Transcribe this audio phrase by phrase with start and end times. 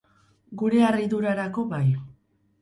[0.61, 1.85] Gure harridurarako, bai.